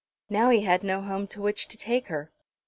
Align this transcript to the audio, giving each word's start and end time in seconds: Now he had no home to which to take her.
Now 0.31 0.49
he 0.49 0.61
had 0.61 0.83
no 0.83 1.01
home 1.03 1.27
to 1.27 1.43
which 1.43 1.67
to 1.67 1.77
take 1.77 2.07
her. 2.07 2.31